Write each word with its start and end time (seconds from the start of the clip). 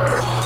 Oh! 0.00 0.37